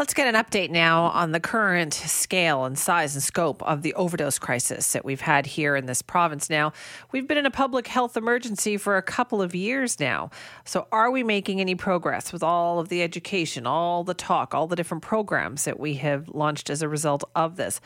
[0.00, 3.92] Let's get an update now on the current scale and size and scope of the
[3.92, 6.72] overdose crisis that we've had here in this province now.
[7.12, 10.30] We've been in a public health emergency for a couple of years now.
[10.64, 14.66] So, are we making any progress with all of the education, all the talk, all
[14.66, 17.78] the different programs that we have launched as a result of this?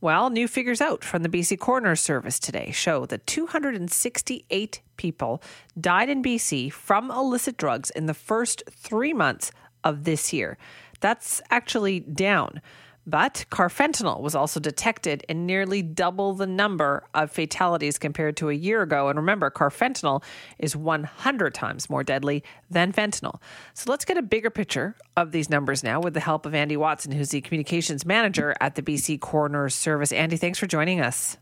[0.00, 5.40] Well, new figures out from the BC Coroner Service today show that 268 people
[5.80, 9.52] died in BC from illicit drugs in the first three months
[9.84, 10.58] of this year.
[11.02, 12.62] That's actually down.
[13.04, 18.52] But carfentanil was also detected in nearly double the number of fatalities compared to a
[18.52, 19.08] year ago.
[19.08, 20.22] And remember, carfentanil
[20.58, 23.40] is 100 times more deadly than fentanyl.
[23.74, 26.76] So let's get a bigger picture of these numbers now with the help of Andy
[26.76, 30.12] Watson, who's the communications manager at the BC Coroner's Service.
[30.12, 31.38] Andy, thanks for joining us.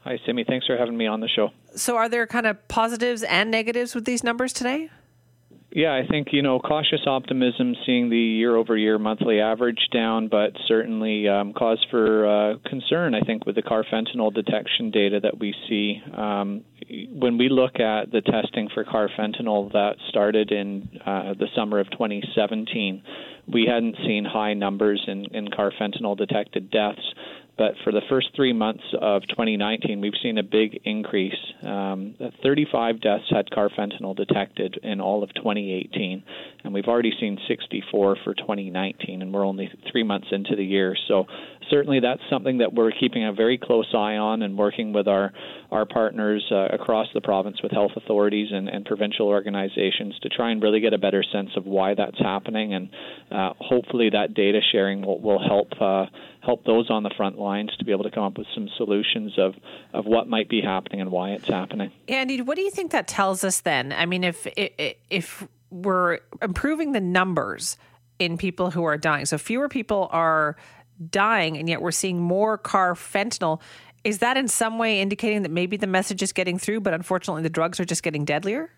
[0.00, 0.44] Hi, Simi.
[0.44, 1.50] Thanks for having me on the show.
[1.76, 4.90] So, are there kind of positives and negatives with these numbers today?
[5.74, 11.26] Yeah, I think you know cautious optimism, seeing the year-over-year monthly average down, but certainly
[11.26, 13.12] um, cause for uh, concern.
[13.16, 16.62] I think with the carfentanil detection data that we see, um,
[17.10, 21.90] when we look at the testing for carfentanil that started in uh, the summer of
[21.90, 23.02] 2017,
[23.52, 27.02] we hadn't seen high numbers in, in carfentanil detected deaths.
[27.56, 31.38] But for the first three months of 2019, we've seen a big increase.
[31.62, 36.22] Um, 35 deaths had carfentanil detected in all of 2018,
[36.64, 40.96] and we've already seen 64 for 2019, and we're only three months into the year.
[41.06, 41.26] So
[41.70, 45.32] certainly that's something that we're keeping a very close eye on and working with our
[45.70, 50.50] our partners uh, across the province with health authorities and, and provincial organizations to try
[50.50, 52.88] and really get a better sense of why that's happening, and
[53.30, 55.68] uh, hopefully that data sharing will, will help.
[55.80, 56.06] Uh,
[56.44, 59.32] help those on the front lines to be able to come up with some solutions
[59.38, 59.54] of,
[59.92, 61.90] of what might be happening and why it's happening.
[62.06, 63.92] Andy, what do you think that tells us then?
[63.92, 67.76] I mean, if if we're improving the numbers
[68.18, 70.56] in people who are dying, so fewer people are
[71.10, 73.60] dying, and yet we're seeing more carfentanil.
[74.04, 77.42] Is that in some way indicating that maybe the message is getting through, but unfortunately
[77.42, 78.70] the drugs are just getting deadlier?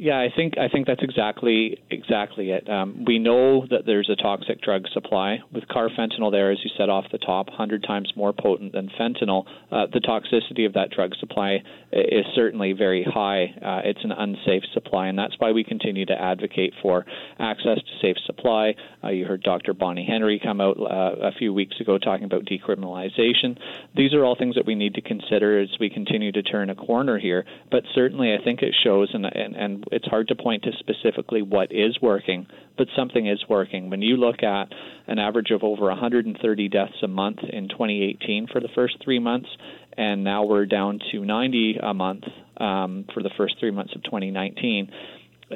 [0.00, 2.66] Yeah, I think I think that's exactly exactly it.
[2.70, 6.32] Um, we know that there's a toxic drug supply with carfentanil.
[6.32, 9.44] There, as you said off the top, 100 times more potent than fentanyl.
[9.70, 11.58] Uh, the toxicity of that drug supply
[11.92, 13.52] is certainly very high.
[13.60, 17.04] Uh, it's an unsafe supply, and that's why we continue to advocate for
[17.38, 18.74] access to safe supply.
[19.04, 19.74] Uh, you heard Dr.
[19.74, 23.58] Bonnie Henry come out uh, a few weeks ago talking about decriminalization.
[23.94, 26.74] These are all things that we need to consider as we continue to turn a
[26.74, 27.44] corner here.
[27.70, 31.42] But certainly, I think it shows, and and, and it's hard to point to specifically
[31.42, 32.46] what is working,
[32.76, 33.90] but something is working.
[33.90, 34.68] When you look at
[35.06, 39.48] an average of over 130 deaths a month in 2018 for the first three months,
[39.96, 42.24] and now we're down to 90 a month
[42.56, 44.90] um, for the first three months of 2019.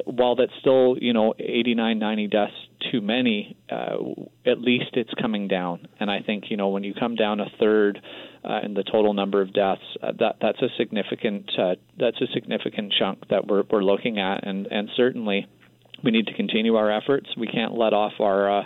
[0.05, 2.51] While that's still, you know, 89, 90 deaths
[2.91, 3.95] too many, uh,
[4.45, 5.87] at least it's coming down.
[5.99, 7.99] And I think, you know, when you come down a third
[8.43, 12.27] uh, in the total number of deaths, uh, that that's a significant uh, that's a
[12.33, 15.47] significant chunk that we're we're looking at, and and certainly
[16.03, 17.27] we need to continue our efforts.
[17.37, 18.63] We can't let off our uh,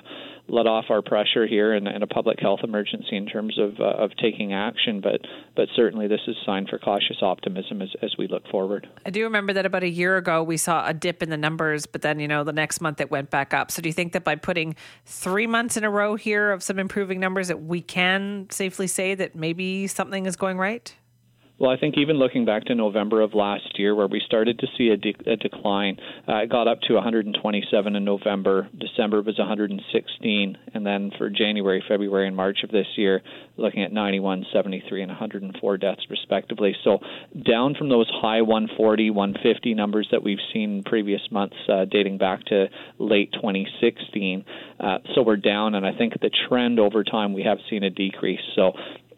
[0.49, 4.03] let off our pressure here in, in a public health emergency in terms of uh,
[4.03, 5.01] of taking action.
[5.01, 5.21] But
[5.55, 8.87] but certainly this is a sign for cautious optimism as, as we look forward.
[9.05, 11.85] I do remember that about a year ago we saw a dip in the numbers,
[11.85, 13.71] but then you know the next month it went back up.
[13.71, 16.79] So do you think that by putting three months in a row here of some
[16.79, 20.93] improving numbers that we can safely say that maybe something is going right?
[21.59, 24.67] Well, I think even looking back to November of last year, where we started to
[24.77, 28.69] see a, de- a decline, uh, it got up to 127 in November.
[28.77, 33.21] December was 116, and then for January, February, and March of this year,
[33.57, 36.73] looking at 91, 73, and 104 deaths respectively.
[36.85, 36.99] So
[37.45, 42.45] down from those high 140, 150 numbers that we've seen previous months, uh, dating back
[42.45, 42.67] to
[42.99, 44.45] late 2016.
[44.79, 47.89] Uh, so we're down, and I think the trend over time we have seen a
[47.89, 48.39] decrease.
[48.55, 48.71] So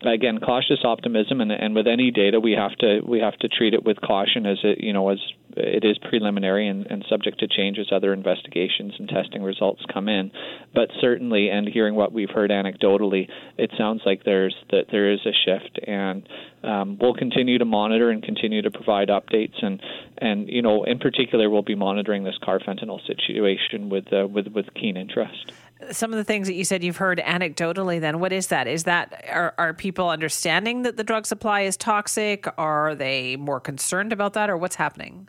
[0.06, 3.74] again cautious optimism and and with any data we have to we have to treat
[3.74, 5.20] it with caution as it you know as
[5.58, 10.08] it is preliminary and, and subject to change as other investigations and testing results come
[10.08, 10.32] in.
[10.74, 13.28] But certainly and hearing what we've heard anecdotally
[13.58, 16.28] it sounds like there's that there is a shift and
[16.64, 19.82] um, we'll continue to monitor and continue to provide updates and
[20.20, 24.74] and you know in particular we'll be monitoring this carfentanil situation with uh, with with
[24.74, 25.52] keen interest.
[25.92, 28.68] Some of the things that you said you've heard anecdotally then what is that?
[28.68, 32.48] Is that are, are people understanding that the drug supply is toxic?
[32.58, 35.28] Are they more concerned about that or what's happening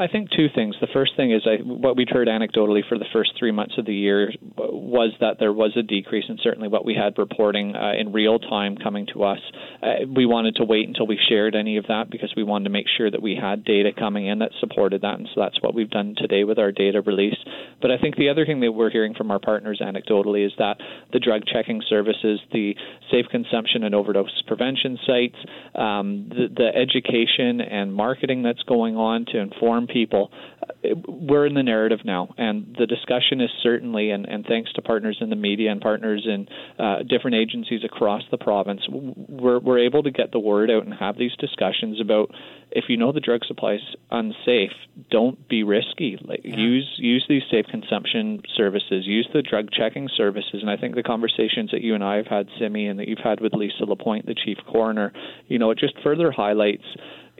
[0.00, 0.76] I think two things.
[0.80, 3.84] The first thing is I, what we'd heard anecdotally for the first three months of
[3.84, 7.92] the year was that there was a decrease, and certainly what we had reporting uh,
[7.98, 9.40] in real time coming to us.
[9.82, 12.70] Uh, we wanted to wait until we shared any of that because we wanted to
[12.70, 15.74] make sure that we had data coming in that supported that, and so that's what
[15.74, 17.36] we've done today with our data release.
[17.82, 20.78] But I think the other thing that we're hearing from our partners anecdotally is that
[21.12, 22.74] the drug checking services, the
[23.10, 25.36] safe consumption and overdose prevention sites,
[25.74, 30.30] um, the, the education and marketing that's going on to inform people.
[31.06, 35.18] We're in the narrative now, and the discussion is certainly, and, and thanks to partners
[35.20, 36.48] in the media and partners in
[36.78, 40.94] uh, different agencies across the province, we're, we're able to get the word out and
[40.94, 42.30] have these discussions about
[42.72, 44.70] if you know the drug supply is unsafe,
[45.10, 46.18] don't be risky.
[46.22, 46.56] Like, yeah.
[46.56, 49.06] Use use these safe consumption services.
[49.06, 50.60] Use the drug checking services.
[50.60, 53.18] And I think the conversations that you and I have had, Simi, and that you've
[53.18, 55.12] had with Lisa Lapointe, the chief coroner,
[55.48, 56.84] you know, it just further highlights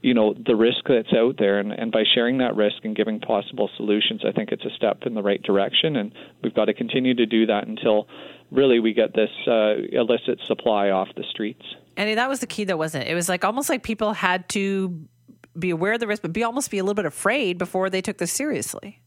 [0.02, 1.58] you know the risk that's out there.
[1.58, 5.02] And, and by sharing that risk and giving possible solutions i think it's a step
[5.06, 5.96] in the right direction.
[5.96, 6.12] And
[6.42, 8.08] we've got to continue to do that until
[8.50, 11.62] really we get this uh, illicit supply off the streets.
[11.96, 13.10] And that was the key though wasn't it?
[13.10, 15.06] It was like almost like people had to
[15.58, 18.00] be aware of the risk but be almost be a little bit afraid before they
[18.00, 19.00] took this seriously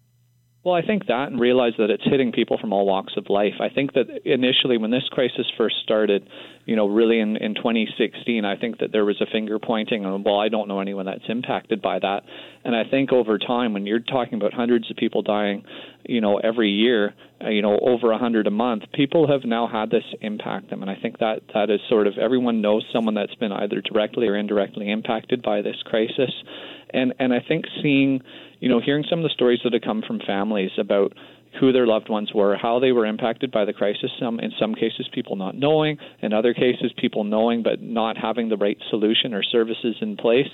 [0.64, 3.56] well, I think that and realize that it's hitting people from all walks of life.
[3.60, 6.28] I think that initially, when this crisis first started,
[6.66, 10.24] you know, really in, in 2016, I think that there was a finger pointing, and
[10.24, 12.22] well, I don't know anyone that's impacted by that.
[12.64, 15.64] And I think over time, when you're talking about hundreds of people dying,
[16.06, 17.14] you know, every year,
[17.44, 20.82] Uh, you know, over a hundred a month, people have now had this impact them,
[20.82, 24.28] and I think that that is sort of everyone knows someone that's been either directly
[24.28, 26.32] or indirectly impacted by this crisis,
[26.92, 28.22] and and I think seeing
[28.64, 31.12] you know, hearing some of the stories that have come from families about
[31.60, 34.10] who their loved ones were, how they were impacted by the crisis.
[34.18, 35.98] Some, in some cases, people not knowing.
[36.22, 40.48] In other cases, people knowing but not having the right solution or services in place.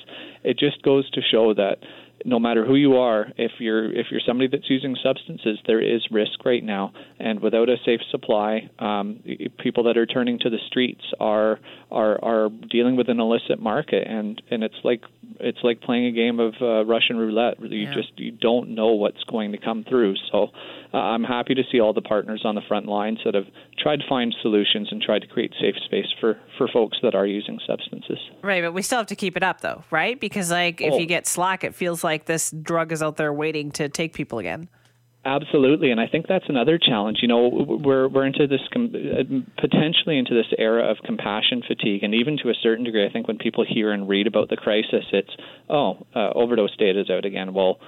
[0.43, 1.77] It just goes to show that
[2.25, 6.05] no matter who you are, if you're if you're somebody that's using substances, there is
[6.11, 9.19] risk right now, and without a safe supply, um,
[9.59, 11.59] people that are turning to the streets are
[11.91, 15.01] are are dealing with an illicit market, and and it's like
[15.39, 17.59] it's like playing a game of uh, Russian roulette.
[17.59, 17.93] You yeah.
[17.93, 20.15] just you don't know what's going to come through.
[20.31, 20.47] So
[20.93, 23.45] uh, I'm happy to see all the partners on the front lines that have
[23.77, 27.25] tried to find solutions and tried to create safe space for for folks that are
[27.25, 28.17] using substances.
[28.41, 30.19] Right, but we still have to keep it up though, right?
[30.19, 30.97] Because like if oh.
[30.97, 34.39] you get slack, it feels like this drug is out there waiting to take people
[34.39, 34.69] again.
[35.25, 37.19] Absolutely, and I think that's another challenge.
[37.21, 38.61] You know, we're we're into this
[39.57, 43.27] potentially into this era of compassion fatigue, and even to a certain degree, I think
[43.27, 45.29] when people hear and read about the crisis, it's
[45.69, 47.53] oh, uh, overdose data is out again.
[47.53, 47.79] Well,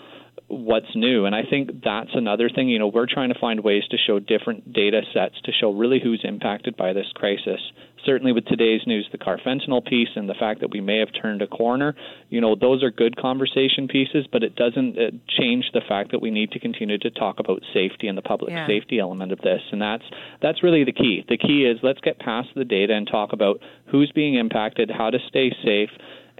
[0.47, 1.25] what's new.
[1.25, 2.69] And I think that's another thing.
[2.69, 5.99] You know, we're trying to find ways to show different data sets to show really
[6.03, 7.61] who's impacted by this crisis.
[8.05, 11.41] Certainly, with today's news, the carfentanil piece and the fact that we may have turned
[11.41, 11.95] a corner,
[12.29, 16.21] you know, those are good conversation pieces, but it doesn't uh, change the fact that
[16.21, 18.65] we need to continue to talk about safety and the public yeah.
[18.67, 19.61] safety element of this.
[19.71, 20.03] And that's
[20.41, 21.25] that's really the key.
[21.27, 25.09] The key is let's get past the data and talk about who's being impacted, how
[25.09, 25.89] to stay safe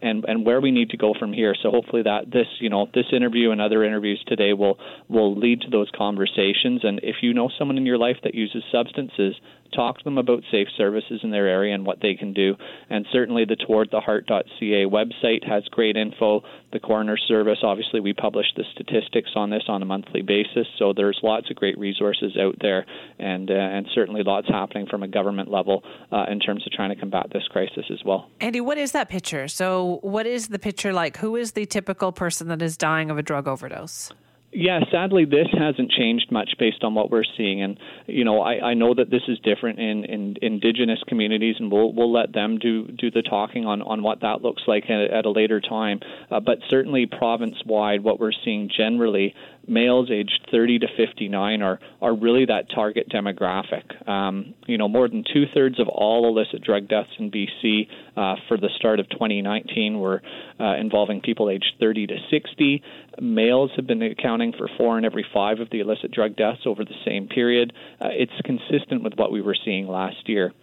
[0.01, 1.55] and and where we need to go from here.
[1.61, 4.77] So hopefully that this you know this interview and other interviews today will
[5.09, 6.81] will lead to those conversations.
[6.83, 9.35] And if you know someone in your life that uses substances,
[9.73, 12.55] talk to them about safe services in their area and what they can do.
[12.89, 16.41] And certainly the towardtheheart.ca website has great info.
[16.71, 20.67] The coroner service, obviously, we publish the statistics on this on a monthly basis.
[20.79, 22.85] So there's lots of great resources out there,
[23.19, 26.89] and uh, and certainly lots happening from a government level uh, in terms of trying
[26.89, 28.29] to combat this crisis as well.
[28.39, 29.47] Andy, what is that picture?
[29.47, 31.17] So what is the picture like?
[31.17, 34.11] Who is the typical person that is dying of a drug overdose?
[34.53, 38.71] Yeah, sadly, this hasn't changed much based on what we're seeing, and you know, I,
[38.71, 42.59] I know that this is different in, in indigenous communities, and we'll we'll let them
[42.59, 46.01] do do the talking on on what that looks like at, at a later time.
[46.29, 49.33] Uh, but certainly, province wide, what we're seeing generally
[49.67, 54.07] males aged 30 to 59 are are really that target demographic.
[54.07, 58.35] Um, you know, more than two thirds of all illicit drug deaths in BC uh,
[58.47, 60.21] for the start of 2019 were
[60.59, 62.83] uh, involving people aged 30 to 60.
[63.19, 66.85] Males have been accounting for four in every five of the illicit drug deaths over
[66.85, 67.73] the same period.
[67.99, 70.53] Uh, it's consistent with what we were seeing last year.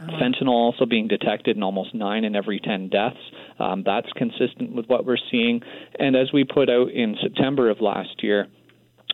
[0.00, 0.18] Uh-huh.
[0.20, 3.16] Fentanyl also being detected in almost nine in every 10 deaths.
[3.58, 5.62] Um, that's consistent with what we're seeing.
[5.98, 8.48] And as we put out in September of last year,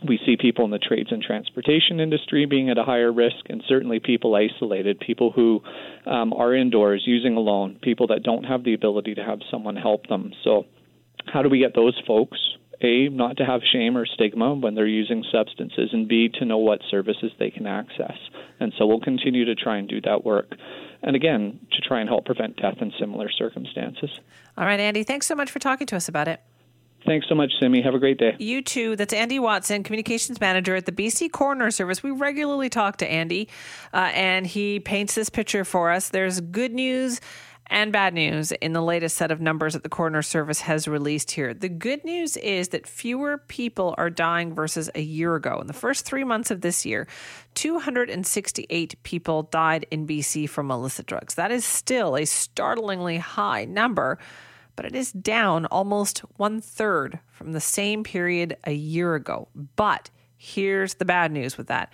[0.07, 3.63] we see people in the trades and transportation industry being at a higher risk, and
[3.69, 5.61] certainly people isolated, people who
[6.07, 10.07] um, are indoors using alone, people that don't have the ability to have someone help
[10.07, 10.33] them.
[10.43, 10.65] So,
[11.27, 12.39] how do we get those folks
[12.83, 16.59] a, not to have shame or stigma when they're using substances, and B, to know
[16.59, 18.17] what services they can access.
[18.59, 20.55] And so we'll continue to try and do that work.
[21.03, 24.11] And again, to try and help prevent death in similar circumstances.
[24.57, 26.41] All right, Andy, thanks so much for talking to us about it.
[27.07, 27.81] Thanks so much, Simi.
[27.83, 28.37] Have a great day.
[28.39, 28.95] You too.
[28.95, 32.03] That's Andy Watson, Communications Manager at the BC Coroner Service.
[32.03, 33.49] We regularly talk to Andy,
[33.95, 36.11] uh, and he paints this picture for us.
[36.11, 37.21] There's good news
[37.71, 41.31] and bad news in the latest set of numbers that the coroner service has released
[41.31, 41.55] here.
[41.55, 45.59] The good news is that fewer people are dying versus a year ago.
[45.61, 47.07] In the first three months of this year,
[47.55, 51.37] 268 people died in BC from illicit drugs.
[51.37, 54.19] That is still a startlingly high number,
[54.75, 59.49] but it is down almost one third from the same period a year ago.
[59.77, 61.93] But here's the bad news with that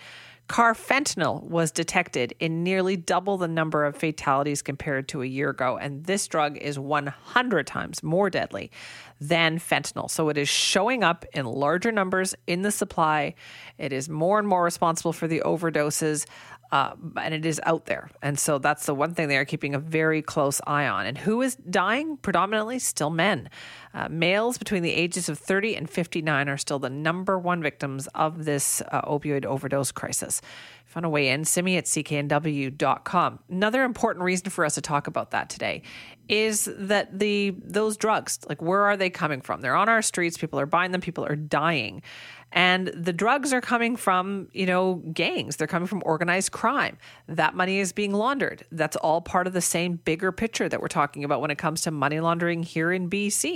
[0.48, 5.76] Carfentanil was detected in nearly double the number of fatalities compared to a year ago,
[5.76, 8.70] and this drug is 100 times more deadly
[9.20, 10.10] than fentanyl.
[10.10, 13.34] So it is showing up in larger numbers in the supply.
[13.78, 16.26] It is more and more responsible for the overdoses.
[16.72, 18.10] Uh, and it is out there.
[18.22, 21.06] And so that's the one thing they are keeping a very close eye on.
[21.06, 22.16] And who is dying?
[22.16, 23.48] Predominantly still men.
[23.94, 28.08] Uh, males between the ages of 30 and 59 are still the number one victims
[28.16, 30.42] of this uh, opioid overdose crisis.
[30.96, 33.38] Want to weigh in, simi at cknw.com.
[33.50, 35.82] Another important reason for us to talk about that today
[36.26, 39.60] is that the those drugs, like where are they coming from?
[39.60, 42.00] They're on our streets, people are buying them, people are dying.
[42.50, 45.56] And the drugs are coming from, you know, gangs.
[45.56, 46.96] They're coming from organized crime.
[47.28, 48.64] That money is being laundered.
[48.72, 51.82] That's all part of the same bigger picture that we're talking about when it comes
[51.82, 53.52] to money laundering here in BC.